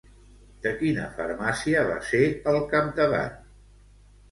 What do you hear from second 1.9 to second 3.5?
va ser al capdavant?